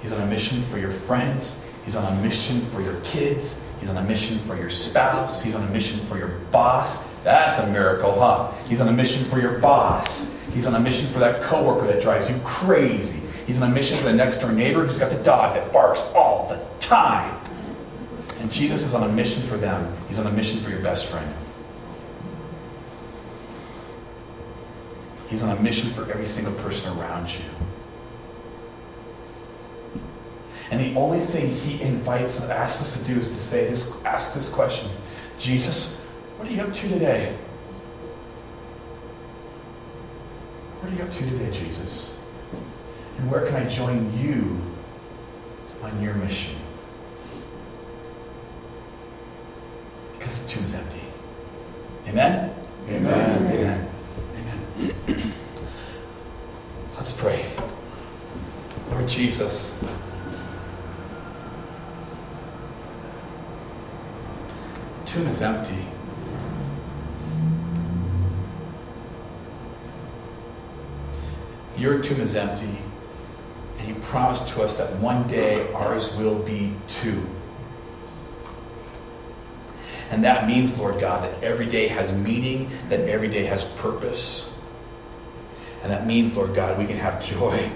He's 0.01 0.12
on 0.12 0.23
a 0.23 0.27
mission 0.29 0.62
for 0.62 0.79
your 0.79 0.92
friends. 0.92 1.62
He's 1.85 1.95
on 1.95 2.11
a 2.11 2.23
mission 2.23 2.62
for 2.62 2.81
your 2.81 2.99
kids. 3.03 3.66
He's 3.81 3.91
on 3.91 3.99
a 3.99 4.03
mission 4.03 4.39
for 4.39 4.57
your 4.57 4.71
spouse. 4.71 5.43
He's 5.43 5.55
on 5.55 5.67
a 5.67 5.71
mission 5.71 5.99
for 6.07 6.19
your 6.19 6.29
boss. 6.51 7.07
That's 7.25 7.59
a 7.59 7.71
miracle, 7.71 8.19
huh? 8.19 8.53
He's 8.69 8.81
on 8.81 8.89
a 8.89 8.93
mission 8.93 9.25
for 9.25 9.39
your 9.39 9.59
boss. 9.59 10.35
He's 10.55 10.67
on 10.67 10.75
a 10.75 10.81
mission 10.81 11.09
for 11.09 11.19
that 11.19 11.43
coworker 11.43 11.87
that 11.87 12.03
drives 12.03 12.31
you 12.31 12.39
crazy. 12.45 13.27
He's 13.47 13.61
on 13.61 13.71
a 13.71 13.75
mission 13.75 13.97
for 13.97 14.05
the 14.05 14.15
next 14.15 14.39
door 14.39 14.53
neighbor 14.53 14.85
who's 14.85 14.99
got 14.99 15.11
the 15.11 15.23
dog 15.23 15.55
that 15.55 15.73
barks 15.73 16.01
all 16.15 16.49
the 16.49 16.65
time. 16.81 17.39
And 18.41 18.51
Jesus 18.51 18.85
is 18.85 18.95
on 18.95 19.09
a 19.09 19.12
mission 19.12 19.43
for 19.43 19.57
them. 19.57 19.95
He's 20.09 20.19
on 20.19 20.27
a 20.27 20.33
mission 20.33 20.61
for 20.61 20.71
your 20.71 20.81
best 20.81 21.07
friend. 21.07 21.35
He's 25.29 25.43
on 25.43 25.57
a 25.57 25.61
mission 25.61 25.91
for 25.91 26.11
every 26.11 26.27
single 26.27 26.55
person 26.55 26.97
around 26.99 27.29
you. 27.29 27.45
And 30.71 30.81
the 30.81 30.99
only 30.99 31.21
thing 31.21 31.51
he 31.51 31.81
invites 31.81 32.41
and 32.41 32.51
asks 32.51 32.83
us 32.83 33.03
to 33.03 33.13
do 33.13 33.21
is 33.21 33.29
to 33.31 33.37
say 33.37 33.67
this, 33.67 33.97
ask 34.05 34.35
this 34.35 34.49
question 34.49 34.91
Jesus, 35.39 36.01
what 36.37 36.49
are 36.49 36.51
you 36.51 36.63
up 36.63 36.73
to 36.73 36.89
today? 36.89 37.37
What 40.81 40.93
are 40.93 40.97
you 40.97 41.03
up 41.03 41.13
to 41.13 41.31
today, 41.31 41.51
Jesus? 41.53 42.21
And 43.19 43.31
where 43.31 43.47
can 43.47 43.57
I 43.57 43.69
join 43.69 44.17
you 44.19 44.61
on 45.83 46.03
your 46.03 46.15
mission? 46.15 46.57
Because 50.19 50.43
the 50.43 50.49
tomb 50.49 50.65
is 50.65 50.75
empty. 50.75 51.01
Amen? 52.09 52.55
Amen. 52.89 53.47
Amen. 53.47 53.89
Amen. 55.09 55.33
Let's 56.97 57.13
pray. 57.15 57.45
Lord 58.91 59.09
Jesus, 59.09 59.83
tomb 65.05 65.26
is 65.37 65.42
empty. 65.42 65.85
Your 71.77 72.01
tomb 72.03 72.22
is 72.22 72.37
empty, 72.37 72.79
and 73.79 73.88
you 73.88 73.94
promised 73.96 74.49
to 74.51 74.62
us 74.62 74.79
that 74.79 74.96
one 74.96 75.29
day 75.29 75.70
ours 75.75 76.16
will 76.16 76.38
be 76.38 76.72
too. 76.88 77.27
And 80.11 80.25
that 80.25 80.46
means, 80.46 80.79
Lord 80.79 81.01
God, 81.01 81.25
that 81.25 81.42
every 81.42 81.66
day 81.66 81.88
has 81.88 82.14
meaning, 82.14 82.70
that 82.88 83.01
every 83.01 83.29
day 83.29 83.44
has 83.44 83.64
purpose. 83.75 84.59
And 85.83 85.92
that 85.92 86.07
means, 86.07 86.35
Lord 86.35 86.55
God, 86.55 86.79
we 86.79 86.87
can 86.87 86.96
have 86.96 87.22
joy. 87.22 87.70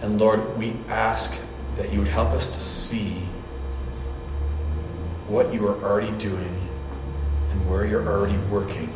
And 0.00 0.18
Lord, 0.18 0.56
we 0.56 0.76
ask 0.88 1.38
that 1.76 1.92
you 1.92 1.98
would 1.98 2.08
help 2.08 2.30
us 2.30 2.48
to 2.48 2.60
see 2.60 3.28
what 5.28 5.52
you 5.52 5.66
are 5.68 5.76
already 5.84 6.10
doing 6.12 6.56
and 7.50 7.70
where 7.70 7.84
you're 7.84 8.08
already 8.08 8.36
working 8.50 8.90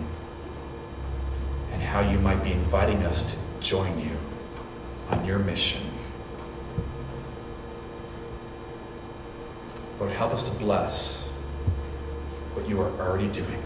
and 1.72 1.82
how 1.82 2.00
you 2.00 2.18
might 2.18 2.42
be 2.42 2.52
inviting 2.52 3.02
us 3.04 3.34
to 3.34 3.38
join 3.60 3.98
you 4.00 4.16
on 5.10 5.24
your 5.26 5.38
mission. 5.38 5.82
Lord, 10.00 10.10
help 10.12 10.32
us 10.32 10.50
to 10.50 10.58
bless 10.58 11.28
what 12.54 12.66
you 12.68 12.80
are 12.80 12.90
already 12.98 13.28
doing. 13.28 13.62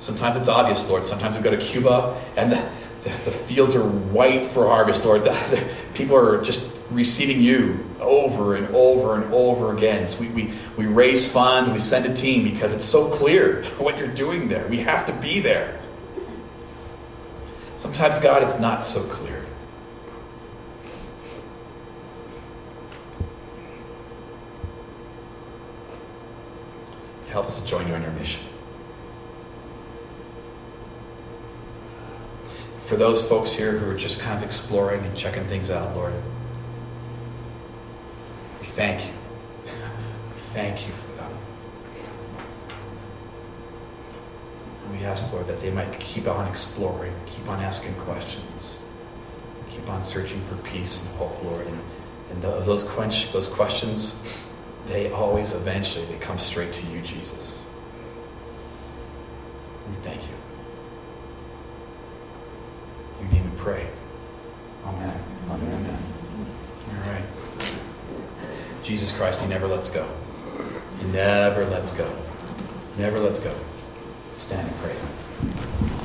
Sometimes 0.00 0.36
it's 0.36 0.48
obvious, 0.48 0.88
Lord. 0.88 1.06
Sometimes 1.06 1.36
we 1.36 1.42
go 1.42 1.50
to 1.50 1.56
Cuba 1.56 2.20
and 2.36 2.52
the, 2.52 2.70
the, 3.04 3.10
the 3.10 3.30
fields 3.30 3.74
are 3.74 3.88
white 3.88 4.46
for 4.46 4.66
harvest, 4.66 5.04
Lord. 5.04 5.24
The, 5.50 5.66
people 5.94 6.16
are 6.16 6.42
just 6.44 6.72
receiving 6.92 7.40
you 7.40 7.84
over 8.00 8.56
and 8.56 8.74
over 8.74 9.16
and 9.20 9.32
over 9.32 9.76
again. 9.76 10.06
So 10.06 10.22
we, 10.22 10.28
we, 10.28 10.54
we 10.76 10.86
raise 10.86 11.30
funds, 11.30 11.70
we 11.70 11.80
send 11.80 12.06
a 12.06 12.14
team 12.14 12.44
because 12.44 12.74
it's 12.74 12.86
so 12.86 13.10
clear 13.10 13.64
what 13.78 13.98
you're 13.98 14.08
doing 14.08 14.48
there. 14.48 14.66
We 14.68 14.78
have 14.78 15.06
to 15.06 15.12
be 15.12 15.40
there. 15.40 15.78
Sometimes, 17.76 18.20
God, 18.20 18.42
it's 18.42 18.60
not 18.60 18.84
so 18.84 19.02
clear. 19.02 19.44
Help 27.28 27.46
us 27.46 27.60
to 27.60 27.66
join 27.66 27.88
you 27.88 27.94
on 27.94 28.02
your 28.02 28.10
mission. 28.12 28.44
For 32.84 32.96
those 32.96 33.26
folks 33.26 33.52
here 33.52 33.72
who 33.78 33.90
are 33.90 33.96
just 33.96 34.20
kind 34.20 34.36
of 34.36 34.44
exploring 34.44 35.02
and 35.02 35.16
checking 35.16 35.44
things 35.44 35.70
out, 35.70 35.96
Lord, 35.96 36.12
we 38.62 38.68
thank 38.68 39.04
you. 39.04 39.12
We 39.64 40.40
thank 40.54 40.86
you 40.86 40.92
for 40.92 41.10
them. 41.16 41.32
We 44.92 45.04
ask, 45.04 45.32
Lord, 45.32 45.48
that 45.48 45.60
they 45.60 45.72
might 45.72 45.98
keep 45.98 46.28
on 46.28 46.46
exploring, 46.46 47.12
keep 47.26 47.48
on 47.48 47.60
asking 47.60 47.94
questions, 47.94 48.86
keep 49.68 49.88
on 49.88 50.04
searching 50.04 50.40
for 50.42 50.54
peace 50.58 51.04
and 51.04 51.16
hope, 51.16 51.42
Lord. 51.42 51.66
And, 51.66 51.80
and 52.30 52.42
those, 52.42 52.84
quench, 52.84 53.32
those 53.32 53.48
questions, 53.48 54.22
they 54.86 55.10
always 55.10 55.54
eventually 55.54 56.04
they 56.06 56.18
come 56.18 56.38
straight 56.38 56.72
to 56.74 56.86
you, 56.86 57.02
Jesus. 57.02 57.66
We 59.88 59.96
thank 60.04 60.22
you. 60.22 60.36
In 63.22 63.26
your 63.26 63.42
name 63.42 63.50
we 63.50 63.58
pray. 63.58 63.88
Amen. 64.84 65.20
Amen. 65.50 65.74
Amen. 65.74 65.98
All 66.90 67.10
right. 67.10 67.24
Jesus 68.92 69.16
Christ, 69.16 69.40
He 69.40 69.48
never 69.48 69.66
lets 69.66 69.88
go. 69.88 70.06
He 71.00 71.06
never 71.06 71.64
lets 71.64 71.94
go. 71.94 72.06
Never 72.98 73.20
lets 73.20 73.40
go. 73.40 73.54
Stand 74.36 74.68
and 74.68 74.76
praise 74.80 75.02
Him. 75.02 76.01